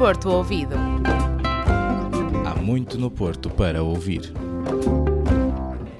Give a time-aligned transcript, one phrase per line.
[0.00, 0.76] Porto Ouvido.
[2.46, 4.32] Há muito no Porto para ouvir.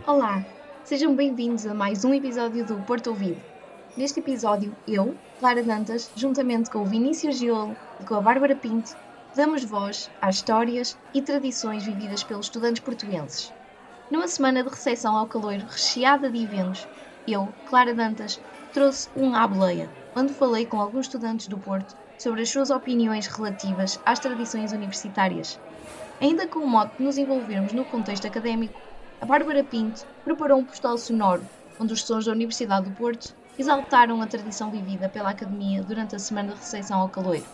[0.06, 0.42] Olá,
[0.82, 3.38] sejam bem-vindos a mais um episódio do Porto Ouvido.
[3.98, 8.96] Neste episódio, eu, Clara Dantas, juntamente com o Vinícius Giolo e com a Bárbara Pinto,
[9.36, 13.52] damos voz às histórias e tradições vividas pelos estudantes portugueses.
[14.10, 16.88] Numa semana de recepção ao calor recheada de eventos,
[17.28, 18.40] eu, Clara Dantas,
[18.72, 23.26] trouxe um à boleia, onde falei com alguns estudantes do Porto sobre as suas opiniões
[23.26, 25.58] relativas às tradições universitárias.
[26.20, 28.78] Ainda com o modo de nos envolvermos no contexto académico,
[29.22, 31.42] a Bárbara Pinto preparou um postal sonoro
[31.80, 36.18] onde os sons da Universidade do Porto exaltaram a tradição vivida pela Academia durante a
[36.18, 37.44] semana de recepção ao caloiro.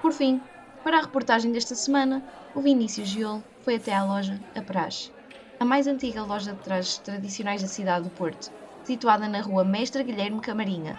[0.00, 0.40] Por fim,
[0.82, 2.24] para a reportagem desta semana,
[2.54, 5.12] o Vinícius Giolo foi até à loja A Praxe,
[5.60, 8.50] a mais antiga loja de trajes tradicionais da cidade do Porto,
[8.82, 10.98] situada na rua Mestre Guilherme Camarinha,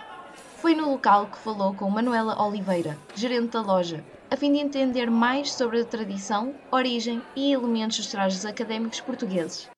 [0.57, 5.09] foi no local que falou com Manuela Oliveira, gerente da loja, a fim de entender
[5.09, 9.69] mais sobre a tradição, origem e elementos dos trajes académicos portugueses.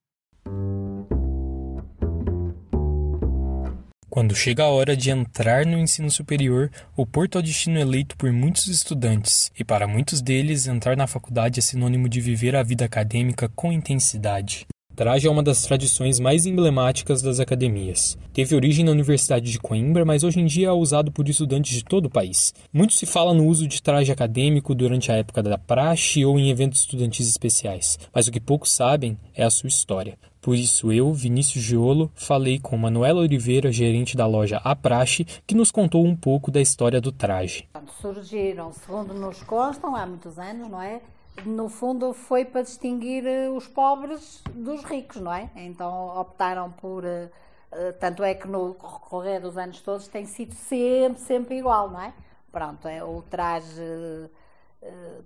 [4.10, 8.18] Quando chega a hora de entrar no ensino superior, o Porto é o destino eleito
[8.18, 12.64] por muitos estudantes, e para muitos deles, entrar na faculdade é sinônimo de viver a
[12.64, 14.66] vida acadêmica com intensidade
[15.00, 18.18] traje é uma das tradições mais emblemáticas das academias.
[18.34, 21.86] Teve origem na Universidade de Coimbra, mas hoje em dia é usado por estudantes de
[21.86, 22.54] todo o país.
[22.74, 26.50] Muito se fala no uso de traje acadêmico durante a época da praxe ou em
[26.50, 30.18] eventos estudantis especiais, mas o que poucos sabem é a sua história.
[30.42, 35.56] Por isso eu, Vinícius Giolo, falei com Manuela Oliveira, gerente da loja A Praxe, que
[35.56, 37.70] nos contou um pouco da história do traje.
[38.02, 41.00] Surgiram, segundo nos constam, há muitos anos, não é?
[41.46, 45.50] No fundo foi para distinguir eh, os pobres dos ricos, não é?
[45.56, 47.06] Então optaram por.
[47.06, 47.30] Eh,
[47.72, 52.02] eh, tanto é que no correr dos anos todos tem sido sempre, sempre igual, não
[52.02, 52.14] é?
[52.52, 53.82] Pronto, é, o traje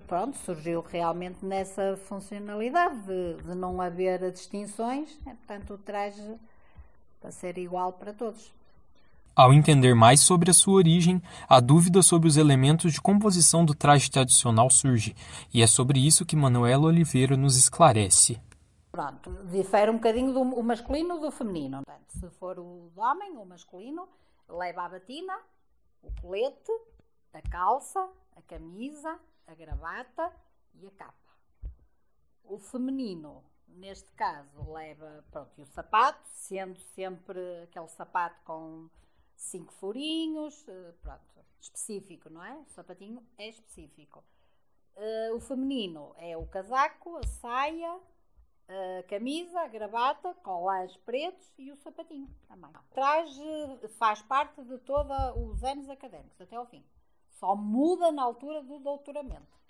[0.08, 6.40] pronto, surgiu realmente nessa funcionalidade de, de não haver distinções, é, portanto o traje
[7.22, 8.52] para ser igual para todos.
[9.36, 13.74] Ao entender mais sobre a sua origem, a dúvida sobre os elementos de composição do
[13.74, 15.16] traje tradicional surge,
[15.52, 18.40] e é sobre isso que Manuela Oliveira nos esclarece.
[18.92, 21.82] Pronto, difere um bocadinho do masculino do feminino.
[21.84, 24.08] Portanto, se for o homem, o masculino,
[24.48, 25.36] leva a batina,
[26.04, 26.72] o colete,
[27.34, 29.18] a calça, a camisa,
[29.48, 30.32] a gravata
[30.76, 31.14] e a capa.
[32.44, 38.88] O feminino, neste caso, leva pronto, o sapato, sendo sempre aquele sapato com
[39.44, 41.22] cinco furinhos, eh, pronto,
[41.60, 42.56] específico, não é?
[42.56, 44.24] O sapatinho é específico.
[44.96, 48.00] Uh, o feminino é o casaco, a saia,
[48.68, 52.72] a camisa, a gravata, colãs pretos e o sapatinho também.
[52.92, 53.44] Traje
[53.98, 56.86] faz parte de todos os anos académicos, até ao fim.
[57.32, 59.63] Só muda na altura do doutoramento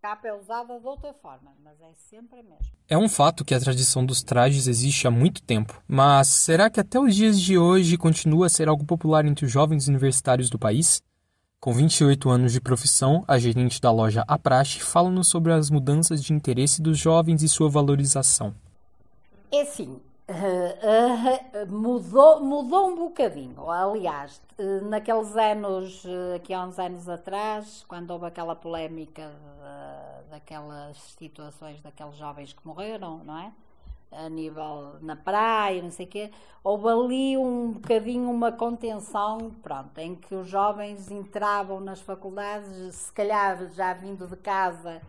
[0.00, 2.58] capa é usada de outra forma, mas é sempre a mesma.
[2.88, 6.80] É um fato que a tradição dos trajes existe há muito tempo, mas será que
[6.80, 10.58] até os dias de hoje continua a ser algo popular entre os jovens universitários do
[10.58, 11.02] país?
[11.60, 16.32] Com 28 anos de profissão, a gerente da loja Apraxe fala-nos sobre as mudanças de
[16.32, 18.54] interesse dos jovens e sua valorização.
[19.50, 23.70] É sim, Uh, uh, mudou, mudou um bocadinho.
[23.70, 24.42] Aliás,
[24.82, 26.04] naqueles anos,
[26.36, 29.32] aqui há uns anos atrás, quando houve aquela polémica
[30.28, 33.52] daquelas situações daqueles jovens que morreram, não é?
[34.10, 36.30] A nível na praia, não sei o quê,
[36.64, 43.12] houve ali um bocadinho uma contenção, pronto, em que os jovens entravam nas faculdades, se
[43.12, 45.02] calhar já vindo de casa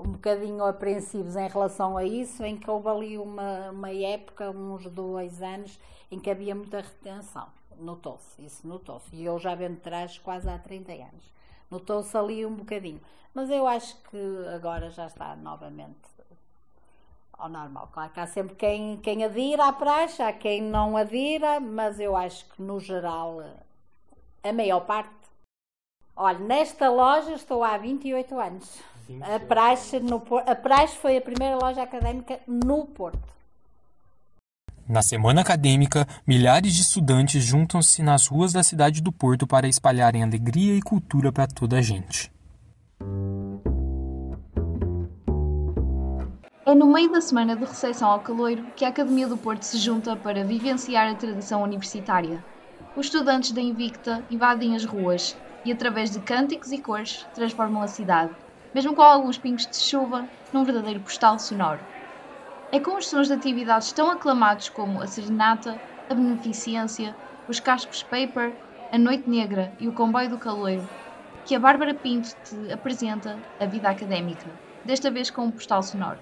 [0.00, 4.86] um bocadinho apreensivos em relação a isso, em que houve ali uma, uma época, uns
[4.86, 5.78] dois anos,
[6.10, 7.46] em que havia muita retenção.
[7.78, 9.14] Notou-se, isso notou-se.
[9.14, 11.32] E eu já venho de trás quase há 30 anos.
[11.70, 13.00] Notou-se ali um bocadinho.
[13.32, 14.18] Mas eu acho que
[14.54, 15.96] agora já está novamente
[17.40, 17.88] ao normal.
[17.92, 22.16] Claro que há sempre quem, quem adira à praxe, há quem não adira, mas eu
[22.16, 23.42] acho que no geral,
[24.42, 25.10] a maior parte.
[26.14, 28.82] Olha, nesta loja estou há 28 anos.
[29.22, 33.39] A Praxe, no, a Praxe foi a primeira loja académica no Porto.
[34.90, 40.24] Na semana acadêmica, milhares de estudantes juntam-se nas ruas da cidade do Porto para espalharem
[40.24, 42.32] alegria e cultura para toda a gente.
[46.66, 49.78] É no meio da semana de recepção ao caloiro que a Academia do Porto se
[49.78, 52.44] junta para vivenciar a tradição universitária.
[52.96, 57.86] Os estudantes da Invicta invadem as ruas e, através de cânticos e cores, transformam a
[57.86, 58.34] cidade
[58.74, 61.80] mesmo com alguns pingos de chuva, num verdadeiro postal sonoro.
[62.72, 65.76] É com os sons de atividades tão aclamados como a serenata,
[66.08, 67.16] a beneficência,
[67.48, 68.52] os cascos paper,
[68.92, 70.88] a noite negra e o comboio do caloiro,
[71.44, 74.46] que a Bárbara Pinto te apresenta a vida académica,
[74.84, 76.20] desta vez com um postal sonoro.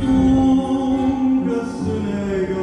[0.00, 2.59] 동그랗은 애가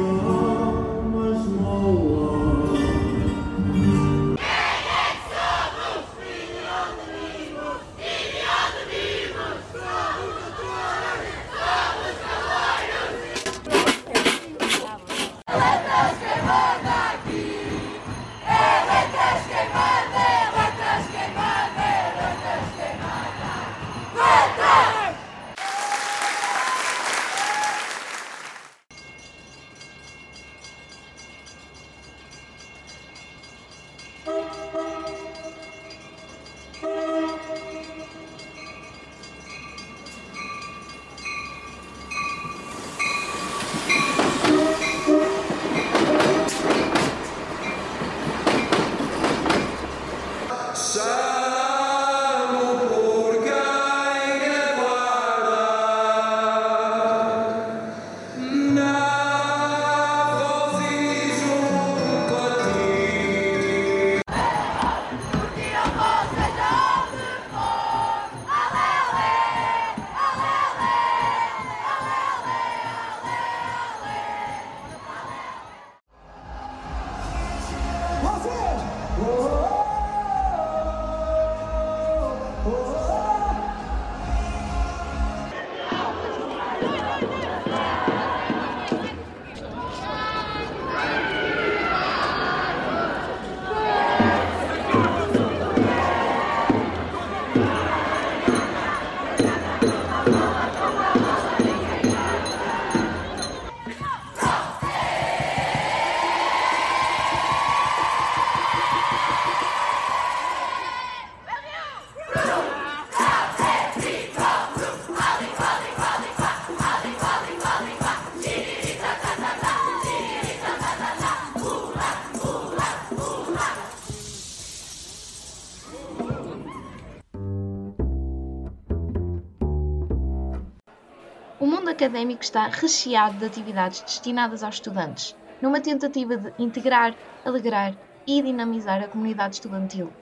[131.58, 137.92] O mundo académico está recheado de atividades destinadas aos estudantes, numa tentativa de integrar, alegrar
[138.26, 140.16] e dinamizar a comunidade estudantil.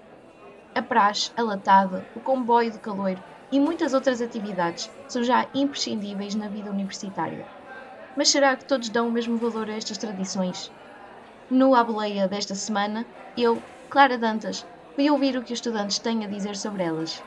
[0.75, 6.35] A praxe, a latada, o comboio de caloiro e muitas outras atividades são já imprescindíveis
[6.35, 7.49] na vida universitária.
[8.17, 10.73] Mas será que todos dão o mesmo valor a estas tradições?
[11.51, 13.07] No A Boleia desta semana,
[13.37, 17.25] eu, Clara Dantas, fui ouvir o que os estudantes têm a dizer sobre elas.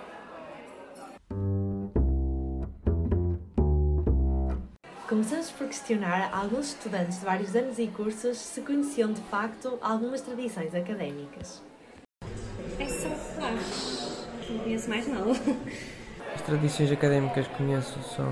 [5.09, 10.21] Começamos por questionar alguns estudantes de vários anos e cursos se conheciam de facto algumas
[10.21, 11.63] tradições académicas.
[12.77, 14.27] É só flash.
[14.47, 15.31] Não conheço mais nada.
[16.35, 18.27] As tradições académicas que conheço são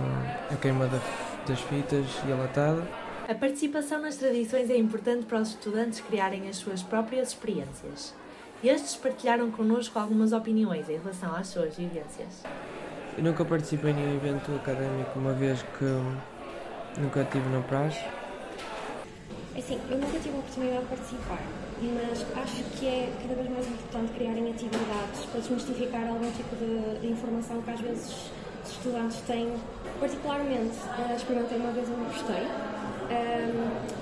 [0.51, 1.01] a queima da-
[1.47, 2.87] das fitas e a latada.
[3.27, 8.13] A participação nas tradições é importante para os estudantes criarem as suas próprias experiências.
[8.63, 12.43] Estes partilharam connosco algumas opiniões em relação às suas vivências.
[13.17, 15.85] Eu nunca participei em nenhum evento académico, uma vez que
[16.97, 17.99] nunca estive na praxe.
[19.57, 21.41] Assim, eu nunca tive a oportunidade de participar,
[21.81, 26.99] mas acho que é cada vez mais importante criarem atividades para desmistificar algum tipo de,
[27.01, 28.31] de informação que às vezes
[28.63, 29.53] os estudantes têm.
[29.99, 32.45] Particularmente, eh, experimentei uma vez e não gostei.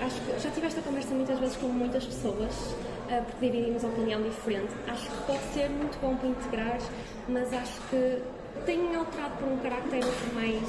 [0.01, 2.75] Acho que já tive esta conversa muitas vezes com muitas pessoas,
[3.09, 4.73] eh, porque dividimos opinião diferente.
[4.87, 6.77] Acho que pode ser muito bom para integrar,
[7.29, 8.21] mas acho que
[8.65, 10.01] tem alterado por um carácter
[10.33, 10.61] mais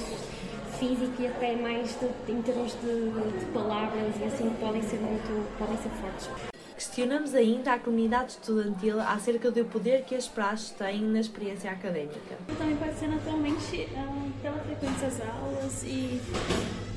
[0.78, 5.58] físico e até mais de- em termos de, de palavras e assim podem ser muito
[5.58, 6.28] podem ser fortes.
[6.74, 12.36] Questionamos ainda a comunidade estudantil acerca do poder que as praxes têm na experiência académica.
[12.58, 16.20] Também pode ser naturalmente ah, pela frequência às aulas e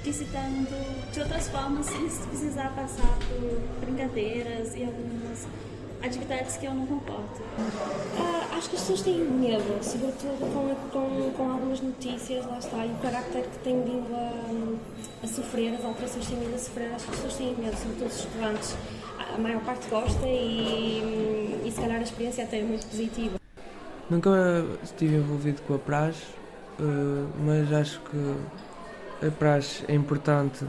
[0.03, 5.48] visitando de outras formas sem precisar passar por brincadeiras e algumas
[6.01, 7.41] atividades que eu não comporto.
[8.18, 12.86] Ah, acho que as pessoas têm medo, sobretudo com, com, com algumas notícias, lá está,
[12.86, 16.60] e o carácter que tem vindo a, a sofrer, as alterações que têm vindo a
[16.60, 18.77] sofrer, acho que as pessoas têm medo, sobretudo os estudantes.
[19.34, 23.38] A maior parte gosta e, e se calhar a experiência até é muito positiva.
[24.10, 24.29] Nunca
[24.82, 26.24] estive envolvido com a praxe,
[26.79, 30.65] uh, mas acho que a praxe é importante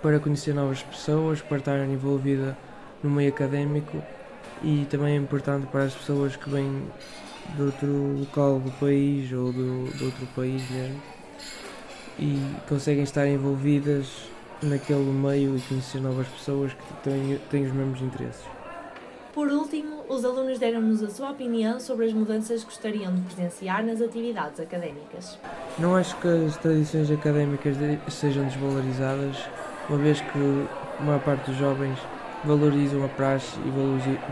[0.00, 2.56] para conhecer novas pessoas, para estar envolvida
[3.02, 4.02] no meio académico
[4.62, 6.82] e também é importante para as pessoas que vêm
[7.54, 11.00] de outro local do país ou do, de outro país mesmo
[12.18, 12.38] e
[12.68, 14.06] conseguem estar envolvidas
[14.62, 18.44] naquele meio e conhecer novas pessoas que têm, têm os mesmos interesses.
[19.32, 23.82] Por último, os alunos deram-nos a sua opinião sobre as mudanças que gostariam de presenciar
[23.84, 25.38] nas atividades académicas.
[25.78, 27.76] Não acho que as tradições académicas
[28.08, 29.36] sejam desvalorizadas,
[29.88, 31.98] uma vez que a maior parte dos jovens
[32.44, 33.70] valorizam a praxe e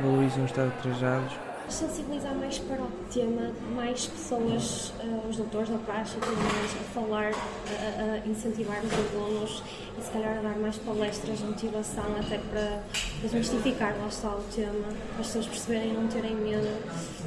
[0.00, 5.68] valorizam o estado de trajados sensibilizar mais para o tema, mais pessoas, uh, os doutores
[5.68, 9.62] da praxe e tudo mais, a falar, a, a, incentivar os alunos
[9.98, 12.82] e se calhar a dar mais palestras de motivação até para
[13.20, 14.88] desmistificar lá está o tema,
[15.18, 16.68] as pessoas perceberem não terem medo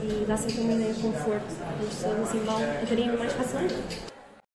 [0.04, 1.46] e dar sempre uma ideia de conforto,
[1.80, 4.02] as pessoas assim vão aderindo mais facilmente.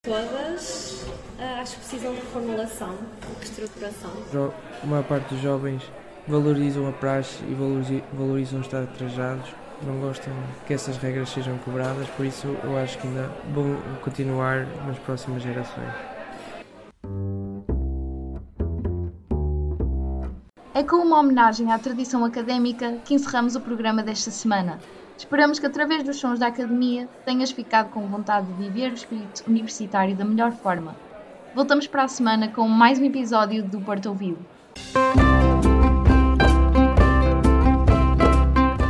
[0.02, 1.04] Todas
[1.38, 4.11] uh, acho que precisam de reformulação, de reestruturação.
[4.83, 5.83] A maior parte dos jovens
[6.28, 7.54] valorizam a praxe e
[8.14, 9.54] valorizam estar trajados
[9.85, 10.33] não gostam
[10.66, 15.42] que essas regras sejam cobradas, por isso eu acho que ainda vão continuar nas próximas
[15.42, 15.92] gerações.
[20.73, 24.78] É com uma homenagem à tradição académica que encerramos o programa desta semana.
[25.16, 29.42] Esperamos que, através dos sons da academia, tenhas ficado com vontade de viver o espírito
[29.49, 30.95] universitário da melhor forma.
[31.54, 34.38] Voltamos para a semana com mais um episódio do Porto Ouvido.